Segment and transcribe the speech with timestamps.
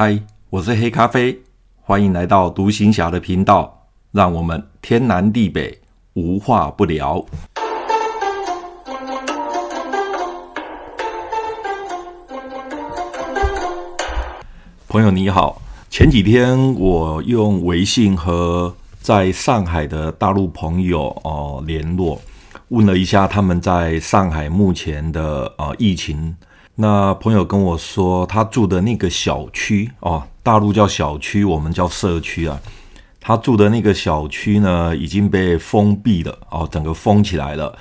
[0.00, 0.16] 嗨，
[0.48, 1.36] 我是黑咖啡，
[1.80, 5.76] 欢迎来到独行侠的频道，让我们天南地北
[6.12, 7.26] 无话不聊。
[14.86, 15.60] 朋友你好，
[15.90, 22.20] 前几天我用微信和在上海的大陆朋友哦联络，
[22.68, 26.36] 问了一下他们在上海目前的呃疫情。
[26.80, 32.60] 那朋友跟我说，他住的那个小区哦，大陆叫小区，我们叫社区啊。
[33.20, 37.76] 他住的那个小区呢，已经被封闭了哦，整个封起来了，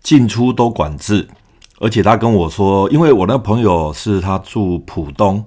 [0.00, 1.26] 进出都管制。
[1.80, 5.44] 而且他跟我说，因为我那朋友是他住浦东，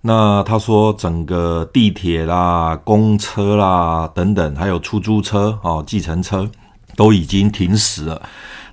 [0.00, 6.50] 那他说整个地铁啦、公车啦等等，还有出租车哦、计程车
[6.96, 8.22] 都已经停驶了。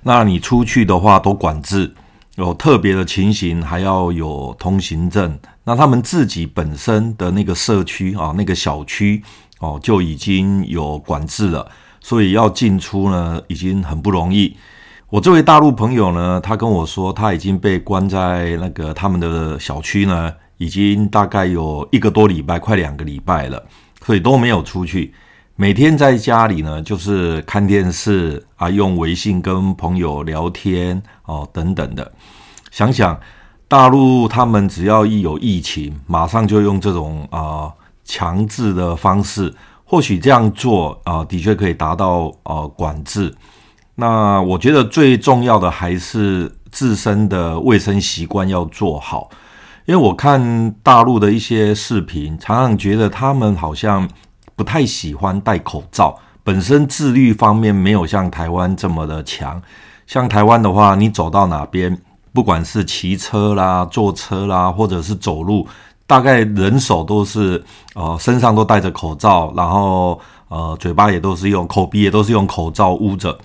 [0.04, 1.94] 那你出去的话都管制。
[2.36, 5.38] 有特别的情形，还要有通行证。
[5.64, 9.22] 那他们自己本身的那个社区啊，那个小区
[9.58, 14.56] 哦，就已经有管制了，所以要进出呢，已经很不容易。
[15.10, 23.66] 我这位大陆朋友呢，他跟我说，他已经被关在那个他们的小区呢，已经大概有一个多礼拜，快两个礼拜了，
[24.04, 25.12] 所以都没有出去。
[25.56, 32.10] 每天在家里呢，就是看电视啊，用微信跟朋友聊天哦，等等的。
[32.70, 33.18] 想想
[33.68, 37.70] 大陆他们只要一有疫情，马上就用这种啊
[38.04, 39.54] 强制的方式。
[39.84, 43.34] 或许这样做啊，的确可以达到呃管制。
[43.96, 49.28] 那我觉得最重要的还是自身的卫生习惯要做好，
[49.86, 54.08] 因为我看大陆的一些视频，常常觉得他们好像。
[54.56, 59.62] 不太喜欢戴口罩，本身自律方面没有像台湾这么的强。
[60.06, 61.98] 像台湾的话，你走到哪边，
[62.32, 65.66] 不管是骑车啦、坐车啦，或者是走路，
[66.06, 67.62] 大概人手都是
[67.94, 73.38] 呃身上都戴着口罩，然后呃嘴巴也都是用口鼻也都是用口罩捂着。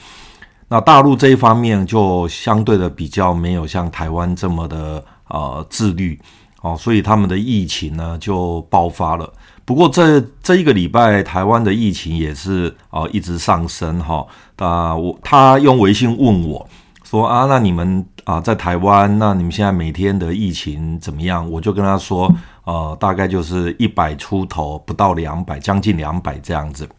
[0.67, 6.19] 那大陆这一方面就相对的比较没有像台湾这么的呃自律
[6.61, 9.31] 哦，所以他们的疫情呢就爆发了。
[9.63, 14.25] 不过这这一个礼拜，台湾的疫情也是啊、呃、一直上升哈。
[14.57, 16.67] 啊，我他用微信问我
[17.05, 21.49] 说啊，那你们啊在台湾，那你们现在每天的疫情怎么样？
[21.49, 22.29] 我就跟他说，
[22.65, 26.89] 呃，大概就是一百出头，不到两百，将近两百这样子。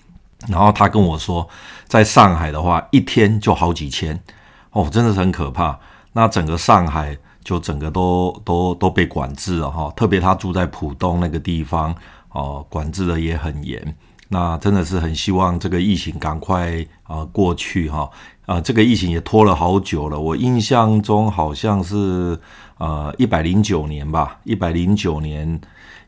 [0.48, 1.46] 然后他跟我说，
[1.86, 4.18] 在上海的话，一天就好几千
[4.70, 5.78] 哦，真的是很可怕。
[6.12, 11.94] 那整个上海就整个都都都被管制了哈，特别他住在浦东那个地方。
[12.30, 13.96] 哦，管制的也很严，
[14.28, 18.10] 那真的是很希望这个疫情赶快啊、过去哈
[18.46, 22.38] 啊、这个疫情也拖了好久了，我印象中好像是
[22.78, 25.60] 呃一百零九年吧，一百零九年，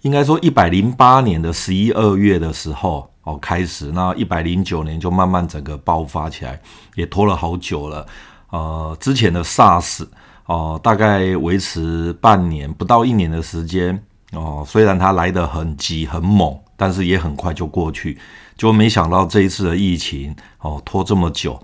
[0.03, 6.61] 应该说一百零八年的十一二月的时候哦开始，那一百零九年就慢慢整个爆发起来，
[6.95, 8.07] 也拖了好久了，
[8.51, 10.07] 呃，之前的 SARS
[10.47, 14.03] 哦、大概维持半年不到一年的时间。
[14.33, 18.19] 哦，虽然它来得很急很猛，但是也很快就过去。
[18.57, 21.59] 就没想到这一次的疫情哦拖这么久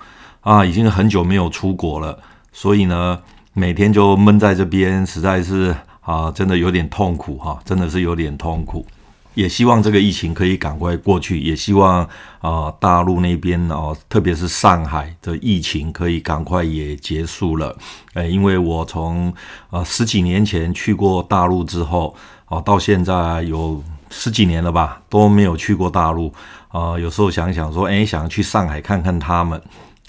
[0.44, 2.16] 啊，已经很久没有出国了，
[2.52, 3.18] 所以呢，
[3.52, 8.86] 每天就闷在这边，实在是啊，真的有点痛苦哈，真的是有点痛苦。
[9.34, 12.08] 也希望这个疫情可以赶快过去，也希望
[12.40, 17.76] 啊大陆那边哦，特别是上海的疫情可以赶快也结束了。
[18.12, 19.34] 诶，因为我从
[19.70, 22.14] 啊十几年前去过大陆之后。
[22.46, 26.30] 哦，到现在有十几年了吧，都没有去过大陆
[26.68, 27.00] 啊、呃。
[27.00, 29.60] 有时候想想说，哎，想去上海看看他们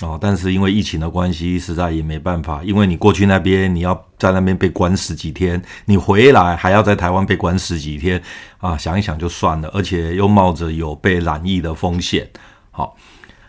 [0.01, 2.61] 哦，但是因为疫情的关系，实在也没办法。
[2.63, 8.21] 因为你过去那边，你要在那边被关十几天，你回来还要在台湾被关十几天
[8.57, 8.77] 啊。
[8.77, 12.29] 想一想就算了，而且又冒着有被染疫的风险。
[12.71, 12.97] 好，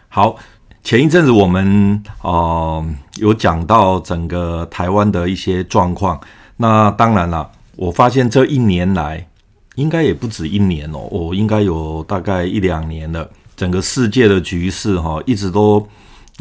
[0.09, 0.37] 好，
[0.85, 2.87] 前一阵子我们哦、
[3.17, 6.21] 有讲到整个台湾的一些状况，
[6.59, 7.51] 那当然了。
[7.75, 9.27] 我发现这一年来，
[9.75, 13.29] 应该也不止一年哦，我应该有大概一两年了。
[13.57, 15.87] 整个世界的局势哈，一直都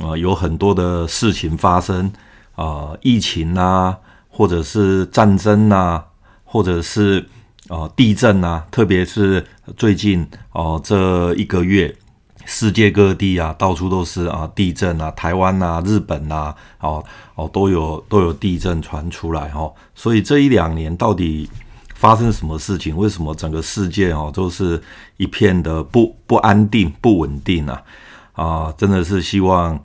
[0.01, 2.11] 呃有很多的事情发生
[2.55, 3.97] 啊、疫情啊，
[4.29, 6.05] 或者是战争啊，
[6.43, 7.27] 或者是
[7.69, 9.45] 啊、地震啊，特别是
[9.75, 11.95] 最近哦、这一个月，
[12.45, 17.03] 世界各地啊到处都是啊地震啊，台湾啊、日本啊，哦。
[17.37, 21.49] 哦，都有都有地震传出来哈，所以这一两年到底
[21.95, 22.95] 发生什么事情？
[22.95, 24.81] 为什么整个世界哦都是
[25.17, 27.83] 一片的不不安定、不稳定啊？
[28.35, 29.79] 啊，真的是希望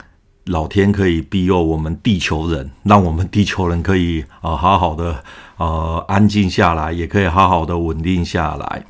[0.45, 5.23] 老天可以庇佑我们地球人，让我们地球人可以啊好好的
[5.57, 8.83] 呃安静下来，也可以好好的稳定下来。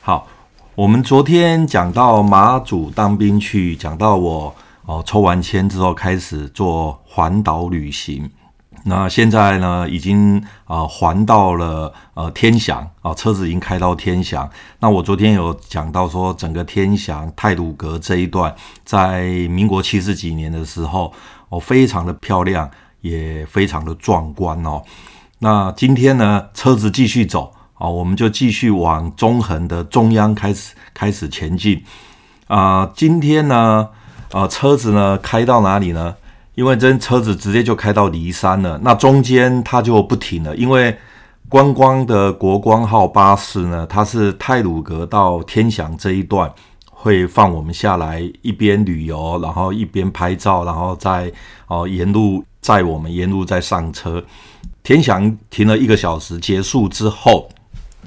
[0.00, 0.26] 好，
[0.74, 4.54] 我们昨天讲到马祖当兵去，讲到我
[4.86, 8.30] 哦抽完签之后开始做环岛旅行。
[8.86, 14.48] 那现在呢，已经啊环到了呃天祥啊，车子已经开到天祥。
[14.78, 18.54] 那我昨天有讲到说，整个天祥太鲁阁这一段，
[18.84, 21.10] 在民国七十几年的时候
[21.48, 22.70] 哦，非常的漂亮，
[23.00, 24.82] 也非常的壮观哦。
[25.38, 31.82] 那今天呢，车子继续走啊，我们就继续往中横的中央开始开始前进
[32.48, 32.90] 啊。
[32.94, 33.88] 今天呢，
[34.30, 36.14] 啊车子呢开到哪里呢？
[36.54, 40.54] 因为这车子直接就开到梨山了，那中间它就不停了。
[40.56, 40.96] 因为
[41.48, 46.52] 观光的国光号巴士呢，它是太鲁阁到天祥这一段
[46.90, 51.30] 会放我们下来，一边旅游，然后一边拍照，然后再
[51.66, 54.24] 哦沿路载我们沿路再上车。
[54.82, 57.48] 天祥停了一个小时，结束之后，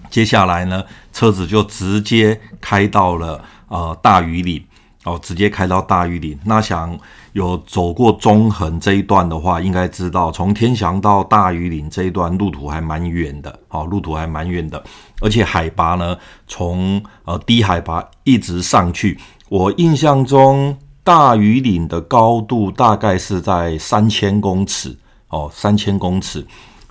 [0.09, 4.63] 接下来呢，车子就直接开到了呃大禹岭。
[5.03, 6.37] 哦，直接开到大禹岭。
[6.43, 6.99] 那想
[7.33, 13.59] 有走过中横这一段的话，应该知道从天祥到大禹岭这一段路途还蛮远的。
[13.67, 14.83] 好，路途还蛮远的，
[15.21, 19.17] 而且海拔呢，从呃低海拔一直上去。
[19.49, 24.97] 我印象中大禹岭的高度大概是在三千公尺。
[25.29, 26.45] 哦，三千公尺。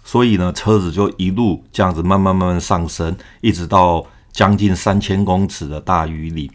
[0.04, 6.48] 所以呢，车子就一路这样子慢慢慢慢上升，一直到将近三千公尺的大禹岭。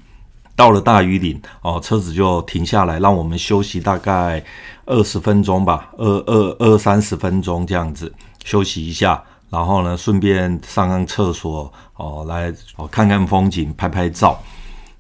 [0.62, 4.44] 到了大禹岭哦，车子就停下来，让我们休息大概
[4.86, 8.14] 二十分钟吧，二二二三十分钟这样子
[8.44, 14.40] 休息一下，然后呢，顺便上上厕所哦，来哦看看风景，拍拍照。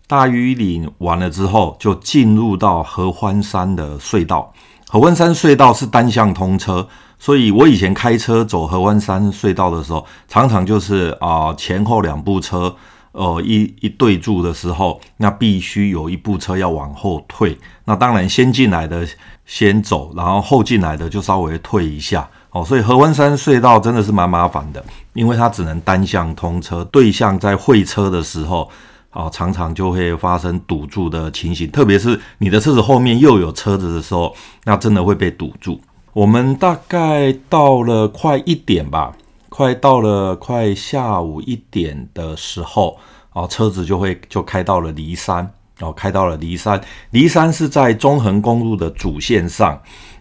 [0.07, 4.51] 大禹岭完了之后，就进入到合欢山的隧道。
[4.89, 6.87] 合欢山隧道是单向通车，
[7.19, 12.75] 所以我以前开车走合欢山隧道的时候，常常就是啊前后两部车。
[13.13, 17.57] 呃，一一对住的时候，那必须有一部车要往后退。
[17.85, 19.05] 那当然，先进来的
[19.45, 22.29] 先走，然后后进来的就稍微退一下。
[22.51, 28.69] 哦，所以合欢山隧道真的是蛮麻烦的，因为它只能单向通车，对向在会车的时候，
[29.09, 31.69] 啊，常常就会发生堵住的情形。
[31.71, 34.35] 特别是你的车子后面又有车子的时候，
[34.65, 35.79] 那真的会被堵住。
[36.13, 39.13] 我们大概到了快一点吧。
[39.53, 42.98] 快到了快下午一点的时候，
[43.33, 45.51] 哦，车子就会就开到了骊山，
[45.81, 46.80] 哦，开到了骊山。
[47.12, 49.77] 骊山是在中横公路的主线上。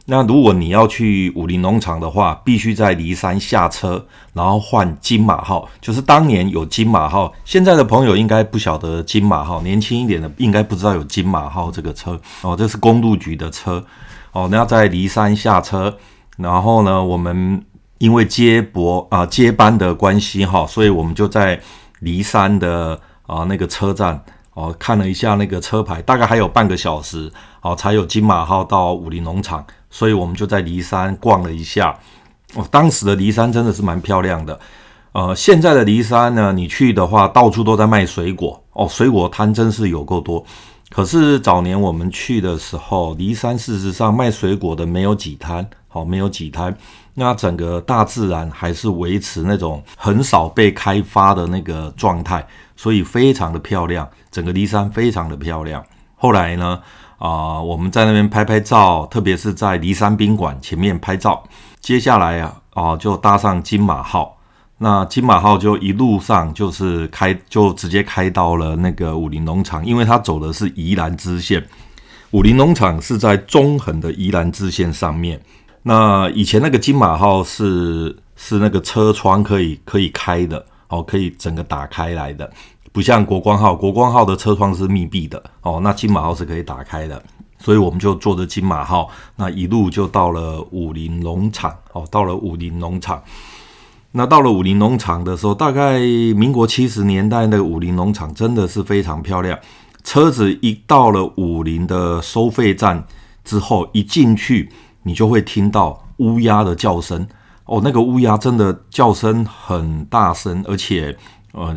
[0.07, 7.33] 那如果你要去武陵农场的话，必须在骊山下车，然后换金马号，就是当年有金马号。
[7.45, 12.21] 现在的朋友应该不晓得金马号，年轻一点的应该不知道有金马号这个车。
[12.43, 13.85] 哦，这是公路局的车。
[14.33, 15.97] 哦，那要在骊山下车，
[16.37, 17.65] 然后呢，我们。
[18.01, 21.61] 因为接驳啊接班的关系哈，所以我们就在
[21.99, 24.19] 梨山的啊那个车站
[24.55, 27.31] 哦看了一下那个车牌，大概还有半个小时
[27.61, 31.95] 哦才有金马号到武林农场，所以我们就在梨山逛了一下。
[32.55, 34.59] 哦，当时的梨山真的是蛮漂亮的。
[35.13, 40.43] 呃，现在的梨山呢，你去的话到处都在卖水果哦，水果摊真是有够多。
[40.89, 46.75] 可是早年我们去的时候，梨山事实上卖水果的没有几摊，好，没有几摊。
[47.15, 52.47] 那整个大自然还是维持那种很少被开发的那个状态，
[52.77, 54.09] 所以非常的漂亮。
[54.31, 55.85] 整个骊山非常的漂亮。
[56.15, 56.81] 后来呢，
[57.19, 61.43] 啊、我们在那边拍拍照，特别是在骊山宾馆前面拍照。
[61.81, 64.39] 接下来啊，啊、就搭上金马号。
[64.79, 71.67] 那金马号就一路上就是开，就直接开到了那个武陵农场，因为它走的是宜兰支线。
[72.31, 75.41] 武陵农场是在中横的宜兰支线上面。
[75.83, 82.51] 那以前那个金马号是是那个车窗可以可以开的，哦，可以整个打开来的，
[82.93, 87.23] 不像国光号，国光号的车窗是密闭的，哦，那金马号是可以打开的，
[87.59, 93.23] 所以我们就坐着金马号，那一路就到了武陵农场，哦，到了武陵农场。
[94.13, 99.57] 那到了武陵农场的时候，大概民国七十年代那个武陵农场真的是非常漂亮。
[100.03, 103.07] 车子一到了武陵的收费站
[103.45, 104.69] 之后，一进去
[105.03, 107.27] 你就会听到乌鸦的叫声。
[107.67, 111.17] 哦，那个乌鸦真的叫声很大声，而且
[111.53, 111.77] 呃，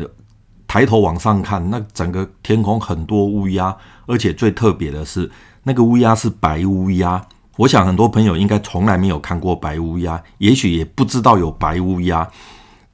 [0.66, 3.76] 抬头往上看，那整个天空很多乌鸦，
[4.06, 5.30] 而且最特别的是，
[5.62, 7.24] 那个乌鸦是白乌鸦。
[7.58, 12.28] 我想很多朋友应该从来没有看过白乌鸦，也许也不知道有白乌鸦。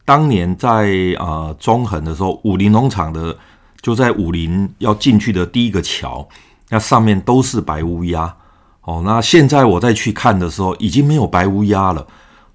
[0.05, 3.35] 当年在呃中横的时候，武陵农场的
[3.81, 6.29] 就在武陵要进去的第一个桥，
[6.69, 8.37] 那上面都是白乌鸦
[8.83, 12.07] 哦，那现在我再去看的时候，已经没有白乌鸦了。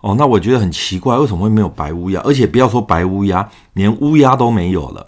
[0.02, 2.22] 哦，那我觉得很奇怪，为什么会没有白乌鸦？
[2.22, 5.06] 而且不要说白乌鸦，连乌鸦都没有了。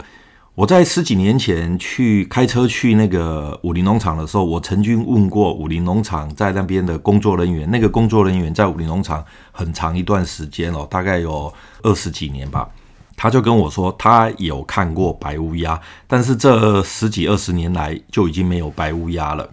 [0.54, 11.52] 我在十几年前去开车去那个武陵农场的时候，我曾经问过武陵农场在那边的工作人员，那个工作人员在武陵农场很长一段时间哦，大概有
[11.84, 12.68] 二十几年吧。
[13.16, 19.48] 他就跟我说，他有看过白乌鸦，但是这十几二十年来就已经没有白乌鸦了。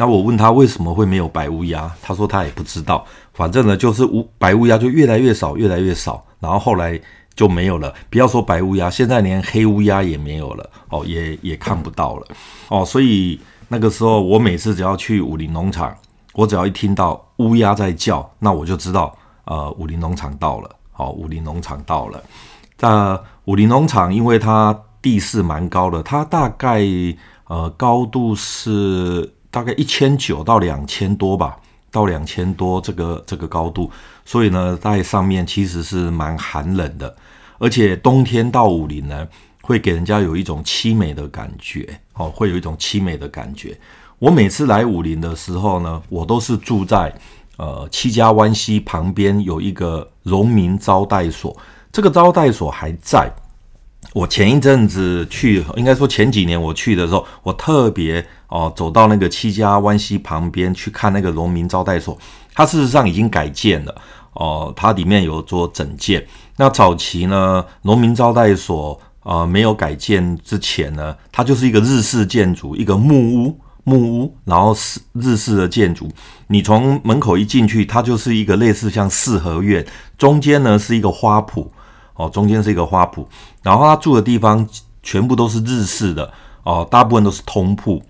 [0.00, 6.98] 那我问他为什么会没有白乌鸦，他说他也不知道，反正呢就是乌白乌鸦就越来越少，越来越少，然后后来
[7.34, 7.92] 就没有了。
[8.08, 12.26] 不要说白乌鸦，现在连黑乌鸦也没有了，哦，也也看不到了，
[12.68, 15.92] 哦，所以那个时候我每次只要去武林农场，
[16.32, 19.12] 我只要一听到乌鸦在叫，那我就知道，
[19.46, 22.22] 呃，武林农场到了，好，武林农场到了。
[22.76, 22.88] 在
[23.46, 26.84] 武林农场，因为它地势蛮高的，它大概
[27.48, 31.56] 呃高度是大概一千九到两千多吧，
[31.90, 33.90] 到两千多这个这个高度，
[34.24, 37.16] 所以呢，在上面其实是蛮寒冷的，
[37.58, 39.26] 而且冬天到武陵呢，
[39.62, 43.78] 会给人家有一种凄美的感觉，哦，会有一种凄美的感觉。
[44.18, 47.14] 我每次来武陵的时候呢，我都是住在
[47.56, 51.56] 呃七家湾溪旁边有一个荣民招待所。
[51.90, 53.32] 这个招待所还在。
[54.18, 62.18] 我前一阵子去，应该说前几年我去的时候，我特别哦走到那个七家湾溪旁边去看那个农民招待所。
[62.52, 63.94] 它事实上已经改建了
[64.32, 66.26] 哦，它里面有做整建。
[66.56, 73.60] 那早期呢，农民招待所啊、没有改建之前呢，它就是一个日式建筑，一个木屋。
[73.84, 76.10] 木屋，然后是日式的建筑。
[76.48, 79.86] 你从门口一进去，它就是一个类似像四合院，
[80.18, 81.66] 中间呢是一个花圃，
[82.18, 83.24] 哦，中间是一个花圃。
[83.62, 84.68] 然后他住的地方
[85.02, 86.30] 全部都是日式的，
[86.64, 88.02] 哦，大部分都是通铺，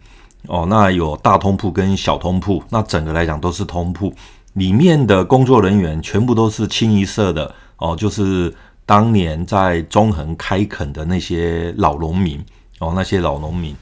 [0.49, 4.13] 哦，那有大通铺跟小通铺，那整个来讲都是通铺。
[4.55, 8.53] 里面的工作人员全部都是清一色的，哦，就是
[8.85, 12.45] 当年在中横开垦的那些老农民，
[12.81, 13.77] 哦，那些老农民。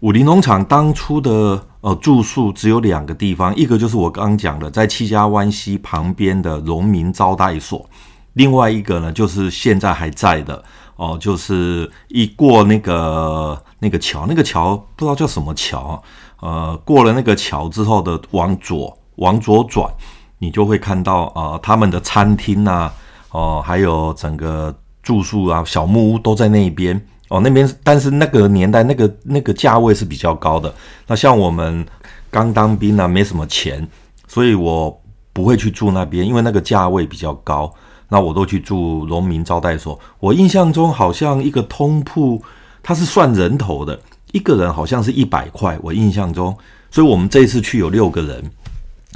[0.00, 7.88] 武林农场当初的呃住宿只有两个地方，一个就是我刚刚讲的，在七家湾溪旁边的农民招待所，
[8.34, 10.62] 另外一个呢就是现在还在的
[10.96, 16.00] 哦，就是一过那个那个桥，那个桥不知道叫什么桥，
[16.40, 19.90] 呃，过了那个桥之后的往左往左转，
[20.38, 22.92] 你就会看到啊、呃、他们的餐厅呐、
[23.30, 24.72] 哦、还有整个
[25.02, 27.00] 住宿啊小木屋都在那边。
[27.28, 30.72] 哦，那边，但是那个年代，那个那个价位是比较高的。
[31.06, 31.84] 那像我们
[32.30, 33.88] 刚当兵呢，没什么钱，
[34.28, 37.72] 所以我不会去住那边，因为那个价位比较高。
[38.08, 39.98] 那我都去住农民招待所。
[40.20, 42.42] 我印象中好像一个通铺，
[42.82, 44.00] 它是算人头的，
[44.32, 45.78] 一个人好像是一百块。
[45.82, 46.56] 我印象中，
[46.90, 48.50] 所以我们这一次去有六个人，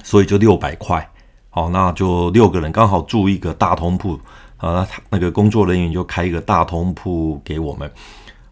[0.03, 1.09] 所以就六百块。
[1.51, 4.19] 好，那就六个人刚好住一个大通铺。
[4.59, 7.89] 啊，那个工作人员就开一个大通铺给我们，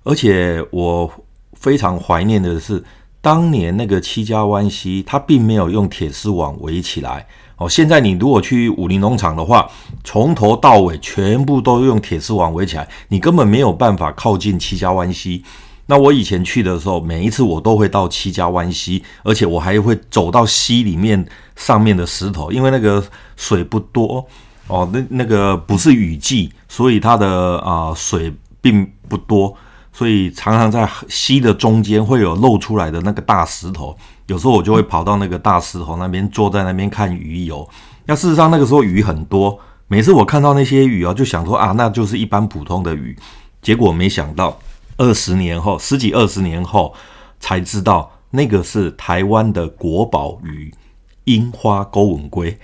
[0.05, 1.11] 而且我
[1.55, 2.81] 非常怀念的是，
[3.21, 7.27] 当年那个七家湾溪，它并没有用铁丝网围起来。
[7.57, 9.69] 哦，现在你如果去武陵农场的话，
[10.05, 15.43] 从头到尾全部都用铁丝网围起来，你根本没有办法靠近七家湾溪。
[15.87, 23.03] 那我以前去的时候，每一次我都会到七家湾溪，而且我还会走到溪里面上面的石头，因为那个
[23.37, 24.27] 水不多。
[24.69, 29.55] 哦，那那个不是雨季，所以它的啊、水并不多，
[29.93, 33.97] 所以常常在溪的中间会有露出来的那个大石头。
[34.27, 37.69] 有时候我就会跑到那个大石头那边，坐在那边看鱼游。
[38.07, 43.17] 那事实上那个时候鱼很多，每次我看到那些鱼啊，就想说啊，那就是一般普通的鱼。
[43.63, 44.59] 结果没想到
[44.97, 46.95] 二十年后，十几二十年后
[47.41, 50.73] 才知道，那个是台湾的国宝鱼——
[51.25, 52.57] 樱花勾吻龟。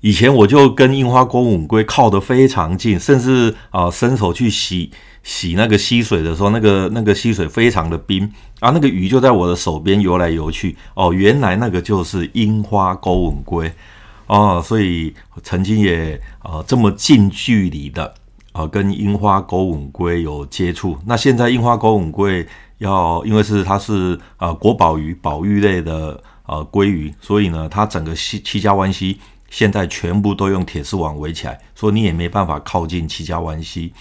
[0.00, 4.92] 以前我就跟樱花勾吻龟靠得非常近，甚至啊、伸手去洗
[5.24, 10.76] 洗那个溪水的时候，那个那个溪水非常的冰啊，那个鱼就在我的手边游来游去。
[10.94, 13.72] 哦，原来那个就是樱花勾吻龟
[14.26, 15.12] 哦，所以
[15.42, 18.14] 曾经也、呃、这么近距离的、
[18.52, 20.96] 呃、跟樱花勾吻龟有接触。
[21.06, 22.46] 那现在樱花勾吻龟
[22.78, 29.18] 要因为是它是、呃、国宝鱼，保育类的呃鲑鱼，所以呢，它整个溪七家湾溪。
[29.50, 33.92] 现在全部都用铁丝网围起来，所以你也没办法靠近七家湾溪。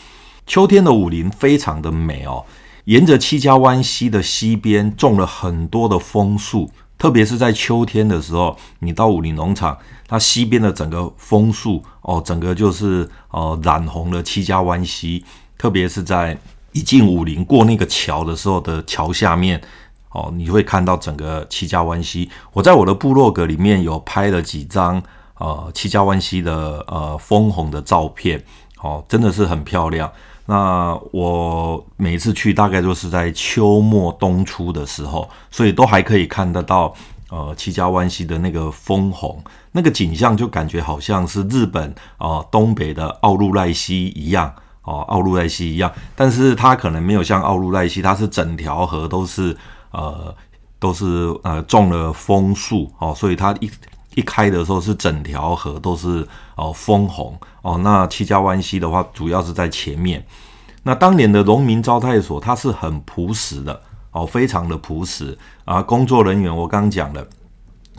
[0.46, 2.46] 秋天的武陵非常的美哦，
[2.86, 15.24] 沿着七家湾溪的溪边种了很多的枫树，特别是在秋天的时候，你到武陵农场，它溪边的整个枫树哦，整个就是呃染红了七家湾溪。
[15.58, 16.38] 特别是在
[16.74, 19.62] 一进武陵过那个桥的时候的桥下面
[20.10, 22.30] 哦，你会看到整个七家湾溪。
[22.52, 25.02] 我在我的部落格里面有拍了几张
[25.38, 28.44] 呃七家湾溪的呃枫红的照片，
[28.82, 30.12] 哦，真的是很漂亮。
[30.46, 36.94] 那我每次去大概都是在秋末冬初的时候，所以都还可以看得到
[37.30, 49.56] 呃七家湾溪的那个枫红，那个景象就感觉好像是日本啊、呃、东北的奥路赖溪一样哦，奥路赖溪一样，但是它可能没有像奥路赖溪，它是整条河都是
[49.92, 50.36] 呃
[50.78, 53.72] 都是呃种了枫树哦，所以它一
[54.16, 57.78] 一开的时候是整条河都是哦枫红哦。
[57.84, 60.26] 那七家湾溪的话，主要是在前面。
[60.84, 65.82] 那当年的农民招待所，它是很朴实的哦，非常的朴实啊。
[65.82, 67.26] 工作人员我刚讲了，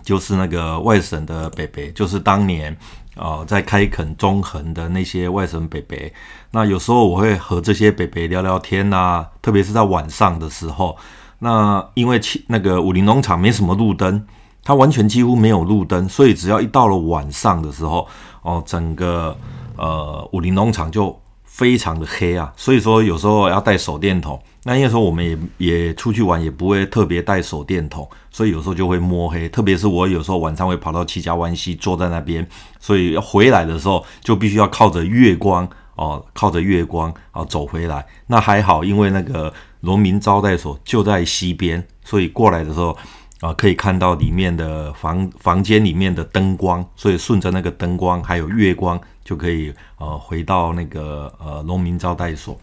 [0.03, 2.71] 就是那个外省的北北，就是当年
[3.17, 6.13] 啊、呃、在开垦中横的那些外省北北。
[6.51, 10.97] 那有时候我会和这些北北聊聊天呐、特别是在晚上的时候。
[11.39, 14.25] 那因为七那个武林农场没什么路灯。
[14.65, 18.09] 它完全几乎没有路灯，所以只要一到了晚上的时候，
[18.41, 19.37] 哦，整个
[19.77, 22.51] 呃武林农场就非常的黑啊。
[22.57, 29.47] 所以说有时候要带手电筒，那因为说我们也也出去玩也不会特别带手电筒，所以有时候就会摸黑。
[29.51, 32.49] 特别是我有时候晚上会跑到七家湾溪坐在那边，
[32.81, 38.07] 所以要回来的时候就必须要靠着月光哦，靠着月光啊走回来。
[38.29, 42.97] 那还好，因为那个农民招待所就在溪边，所以过来的时候。
[43.45, 52.59] 啊，可以看到里面的房房间里面的灯光，所以顺着那个灯光还有月光，就可以呃回到那个呃农民招待所。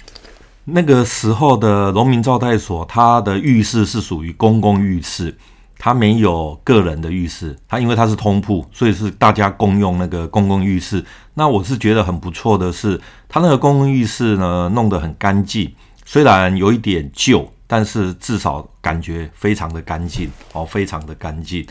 [0.64, 5.38] 那个时候的农民招待所，它的浴室是属于公共浴室，
[5.78, 7.56] 它没有个人的浴室。
[7.68, 11.06] 它因为它是通铺，所以是大家共用那个公共浴室。
[11.36, 15.72] 那我是觉得很不错的是，它那个公共浴室呢弄得很干净，
[16.06, 17.48] 虽然有一点旧。
[17.72, 21.66] 但是至少感觉非常的干净哦，非常的干净。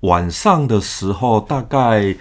[0.00, 2.16] 晚上的时候大概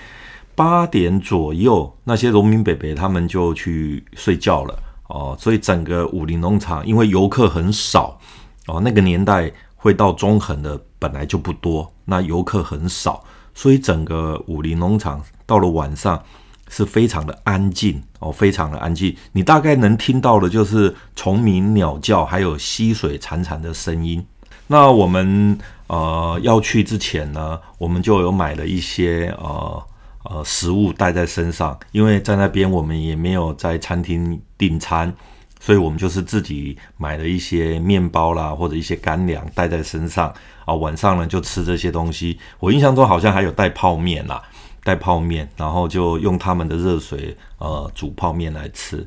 [0.53, 8.19] 八点左右，那些农民伯伯他们就去睡觉了哦，所以整个武林农场因为游客很少
[8.67, 16.21] 哦，那个年代会到中横的本来就不多，那游客很少，所以整个武林农场到了晚上。
[16.75, 19.15] 是非常的安静哦，非常的安静。
[19.31, 24.25] 你大概能听到的就是虫鸣鸟叫，还有溪水潺潺的声音。
[24.67, 25.57] 那我们
[25.87, 29.83] 呃要去之前呢，我们就有买了一些呃
[30.23, 35.13] 呃食物带在身上，因为在那边我们也没有在餐厅订餐，
[35.61, 40.33] 所以我们就是自己买了一些面包啦，或者一些干粮带在身上
[40.65, 40.73] 啊。
[40.73, 42.37] 晚上呢就吃这些东西。
[42.59, 44.43] 我印象中好像还有带泡面啦。
[44.85, 49.05] 带泡面，然后就用他们的热水呃煮泡面来吃。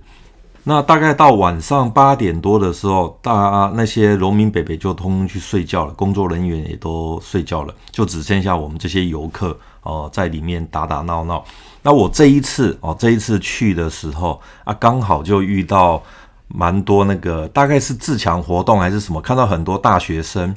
[0.65, 11.43] 那大概到晚上八点多的时候，大那些农民伯伯就通通去睡觉了，工作人员也都睡觉了，就只剩下我们这些游客哦、在里面打打闹闹。
[11.83, 16.03] 那我这一次哦这一次去的时候啊，刚好就遇到
[16.49, 20.53] 蛮多那个大概是自强活动还是什么，看到很多大学生。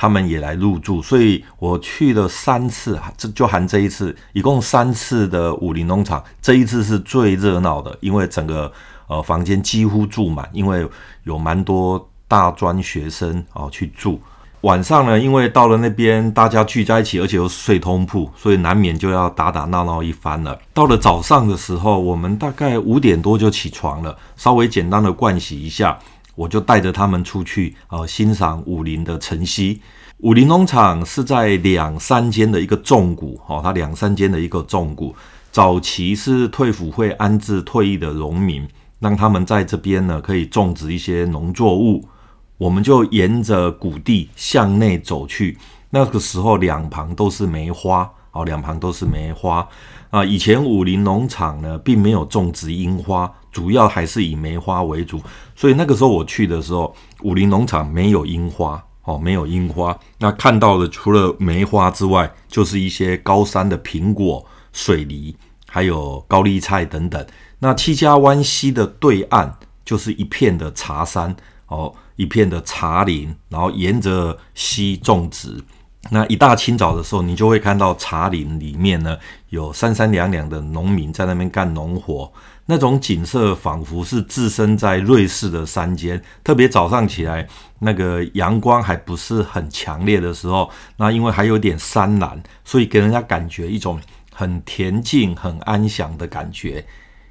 [0.00, 8.72] 他们也来入住，所以我去了三次，这就含这一次，一共三次的武林农场，这一次是最热闹的，因为整个
[9.08, 10.88] 呃房间几乎住满，因为
[11.24, 14.18] 有蛮多大专学生哦去住。
[14.62, 20.58] 晚上呢，因为到了那边大家聚在一起，而且又睡通铺，所以难免就要打打闹闹一番了。
[20.72, 25.98] 到了早上的时候，我们大概五点多就起床了，稍微简单的盥洗一下。
[26.40, 29.82] 我就带着他们出去，呃，欣赏武陵的晨曦。
[30.20, 35.14] 武陵农场是在两三间的一个纵谷，哦，它两三间的一个纵谷。
[35.52, 38.66] 早期是退辅会安置退役的农民，
[39.00, 42.08] 让他们在这边呢可以种植一些农作物。
[42.56, 45.58] 我们就沿着谷地向内走去，
[45.90, 49.68] 那个时候两旁都是梅花，哦，两旁都是梅花。
[50.08, 53.30] 啊，以前武陵农场呢并没有种植樱花。
[53.50, 55.20] 主要还是以梅花为主，
[55.56, 59.98] 所以那个时候我去的时候，武陵农场没有樱花哦，没有樱花。
[60.18, 65.36] 那看到的除了梅花之外，就是一些高山的苹果、水梨，
[65.68, 67.26] 还有高丽菜等等。
[67.58, 71.34] 那七家湾溪的对岸就是一片的茶山
[71.66, 75.62] 哦，一片的茶林，然后沿着溪种植。
[76.08, 79.16] 那一大清早的时候，你就会看到茶林里面呢
[79.50, 82.32] 有三三两两的农民在那边干农活。
[82.66, 87.46] 那种景色仿佛是置身在瑞士的山间，特别早上起来，
[87.80, 94.00] 那个阳光还不是很强烈的时候，那因为还有点山岚，所以给人家感觉一种
[94.32, 96.84] 很恬静、很安详的感觉。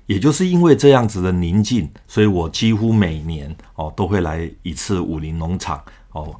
[0.05, 6.35] 也就是因为这样子的宁静，所以我几乎每年哦都会来一次武陵农场哦。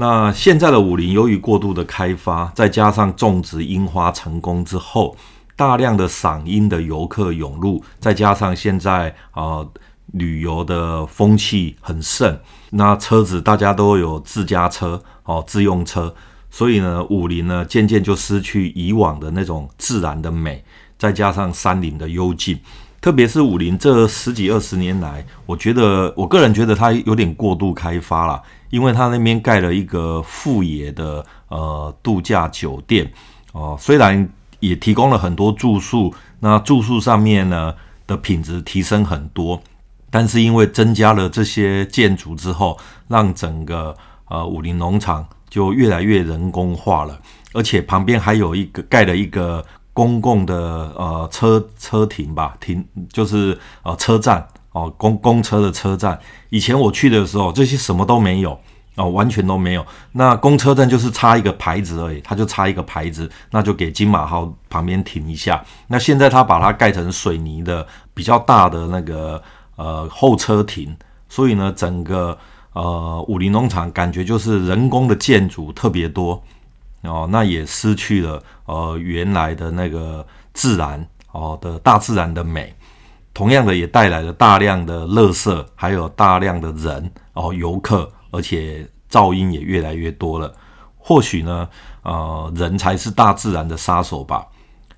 [0.00, 5.16] 那现在的武陵由于过度的开发，再加上种植樱花成功之后，
[5.56, 9.66] 大量的赏樱的游客涌入，再加上现在啊、
[10.12, 12.38] 旅游的风气很盛，
[12.70, 16.14] 那车子大家都有自家车哦，自用车，
[16.48, 20.64] 所以呢，武陵呢渐渐就失去以往的那种自然的美，
[20.96, 22.56] 再加上山林的幽静。
[23.00, 33.10] 特别是武陵这十几二十年来，我觉得我个人觉得它有点过度开发了，因为它那边盖了一个富野的呃度假酒店
[33.52, 34.28] 哦、虽然
[34.60, 37.74] 也提供了很多住宿，那住宿上面呢
[38.06, 39.60] 的品质提升很多，
[40.10, 42.78] 但是因为增加了这些建筑之后，
[43.08, 43.96] 让整个
[44.28, 47.18] 呃武陵农场就越来越人工化了，
[47.54, 49.64] 而且旁边还有一个盖了一个。
[49.94, 50.54] 公共的
[50.96, 54.46] 呃车车停吧，停就是呃车站
[54.78, 56.18] 哦，公公车的车站。
[56.50, 58.58] 以前我去的时候，这些什么都没有
[58.94, 59.84] 哦，完全都没有。
[60.12, 65.64] 那公车站就是插一个牌子而已，它就插一个牌子，那就给金马号旁边停一下。
[65.88, 69.42] 那现在它把它盖成水泥的比较大的那个
[69.76, 70.96] 呃候车亭，
[71.28, 72.38] 所以呢，整个
[72.72, 76.40] 呃武林农场感觉就是人工的建筑特别多。
[77.02, 82.74] 哦，那也失去了呃原来的那个自然哦的大自然的美，
[83.32, 90.52] 同样的也带来了大量的垃圾，还有大量的人哦游客，而且噪音也越来越多了。
[90.96, 91.68] 或许呢，
[92.02, 94.46] 呃，人才是大自然的杀手吧。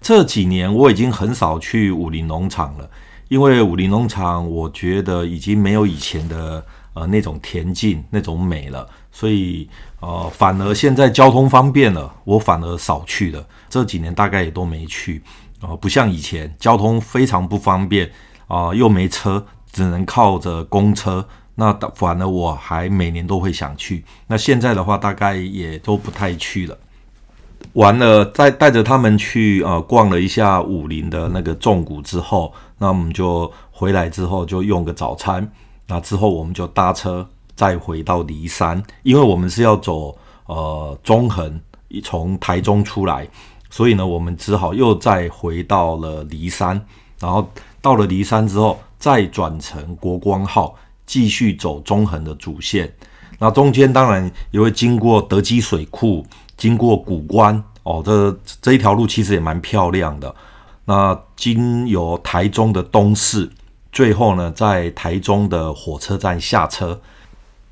[0.00, 2.88] 这几年我已经很少去武陵农场了，
[3.28, 6.64] 因为武陵农场我觉得已经没有以前的
[6.94, 8.88] 呃那种恬静那种美了。
[9.12, 9.68] 所以，
[10.00, 13.44] 呃，反而现在交通方便了，我反而少去了。
[13.68, 15.22] 这几年大概也都没去，
[15.60, 18.10] 呃，不像以前交通非常不方便，
[18.46, 21.26] 啊、又没车，只能靠着公车。
[21.54, 24.04] 那反而我还每年都会想去。
[24.26, 26.76] 那现在的话，大概也都不太去了。
[27.74, 35.50] 完了，再带着他们去呃逛了一下武陵的那个重谷之后，那我们就回来之后就用个早餐。
[35.86, 37.28] 那之后我们就搭车。
[37.56, 41.60] 再回到骊山，因为我们是要走呃中横，
[42.02, 43.28] 从台中出来，
[43.70, 46.84] 所以呢，我们只好又再回到了梨山，
[47.20, 47.48] 然后
[47.80, 50.74] 到了梨山之后，再转乘国光号，
[51.06, 52.92] 继续走中横的主线。
[53.38, 60.34] 那中间当然也会经过德基水库，经过古关哦，这这一条路其实也蛮漂亮的。
[60.84, 63.48] 那经由台中的东势，
[63.92, 67.00] 最后呢，在台中的火车站下车。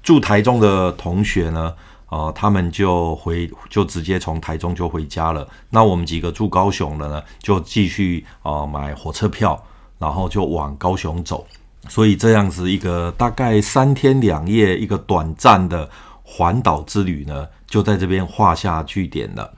[0.01, 1.75] 住台中的同学呢，
[2.09, 5.47] 呃，他们就回，就直接从台中就回家了。
[5.71, 9.63] 那我们几个住高雄的呢，就继续呃买火车票，
[9.99, 11.47] 然后就往高雄走。
[11.89, 15.89] 所以这样子一个大概三天两夜一个短暂的
[16.23, 19.53] 环岛之旅呢，就在这边画下句点了。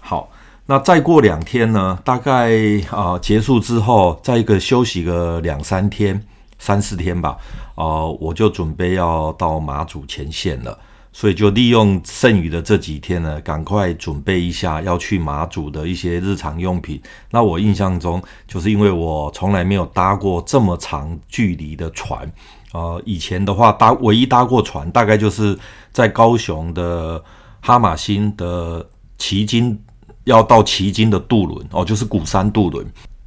[0.00, 0.30] 好，
[0.66, 2.50] 那再过两天呢，大概
[2.90, 6.24] 啊、呃、结束之后，再一个休息个两三天。
[6.62, 7.38] 三四天吧，
[7.74, 10.78] 呃，我就准备要到马祖前线了，
[11.12, 17.00] 所以就利用剩余的这几天呢，赶快准备一下要去马祖的一些日常用品。
[17.30, 22.30] 那我印象中，就是因为我从来没有搭过这么长距离的船，
[22.72, 25.58] 呃，以前的话搭唯一搭过船，大概就是
[25.92, 27.22] 在高雄的
[27.60, 29.78] 哈马星的旗津，
[30.24, 32.86] 要到旗津的渡轮哦，就是鼓山渡轮。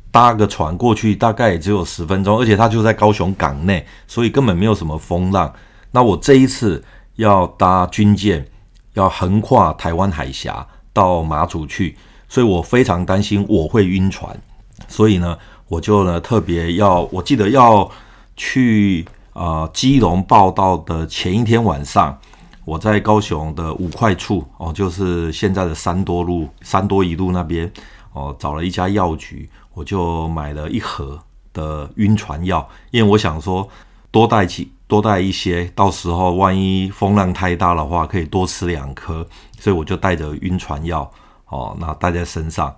[0.09, 5.51] 搭个船过去大概也只有十分钟，而且它就在高雄港内，所以根本没有什么风浪。
[5.89, 6.83] 那我这一次
[7.15, 8.47] 要搭军舰，
[8.93, 11.97] 要横跨台湾海峡到马祖去，
[12.27, 14.39] 所以我非常担心我会晕船。
[14.87, 17.89] 所以呢，我就呢特别要，我记得要
[18.35, 22.17] 去啊、呃、基隆报道的前一天晚上，
[22.65, 27.71] 我在高雄的五块处哦，就是现在的三多路、三多一路那边
[28.13, 29.49] 哦，找了一家药局。
[29.75, 31.19] 我就买了一盒
[31.51, 33.67] 的晕船药，因为我想说
[34.11, 39.27] 多带几多带一些，到时候万一风浪太大的话，可以多吃两颗，
[39.57, 41.11] 所以我就带着晕船药
[41.47, 42.71] 哦，那带在身上，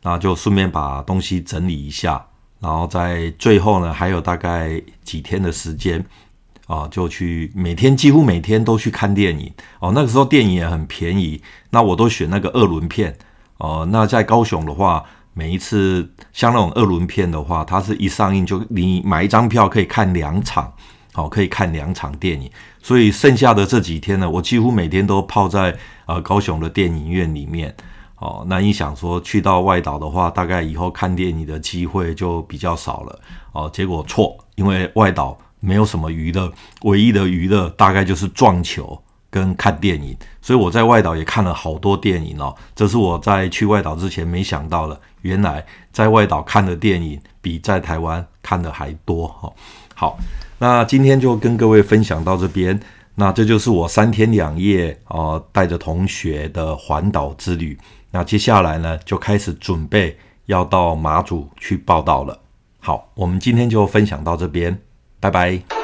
[0.00, 2.24] 那就顺便把东西整理一下，
[2.58, 6.02] 然后在最后呢，还有大概几天的时间
[6.66, 13.14] 啊，就去每天几乎每天都去看电影哦，那个时候电影也很便宜，那我都选那个二轮片
[13.58, 15.04] 哦，那在高雄的话。
[15.34, 20.72] 每一次像那种二轮片的话，它是一上映就你买一张票可以看两场，
[21.18, 22.48] 好，可以看两场电影。
[22.80, 25.76] 所以剩下的这几天呢，我几乎每天都泡在
[26.06, 27.74] 呃高雄的电影院里面。
[28.20, 33.18] 哦，那你想说去到外岛的话，大概以后看电影的机会就比较少了。
[33.50, 36.52] 哦，结果错，因为外岛没有什么娱乐，
[36.82, 39.02] 唯一的娱乐大概就是撞球。
[39.30, 42.56] 跟看电影，所以我在外岛也看了好多电影哦。
[42.74, 49.52] 这是我在去外岛之前没想到的，原来在外岛看的电影比在台湾看的还多哈。
[49.94, 50.18] 好，
[50.58, 52.78] 那今天就跟各位分享到这边。
[53.14, 57.76] 那这就是我三天两夜啊，带着同学的环岛之旅。
[58.12, 60.16] 那接下来呢，就开始准备
[60.46, 62.38] 要到马祖去报道了。
[62.78, 64.78] 好，我们今天就分享到这边，
[65.18, 65.77] 拜拜。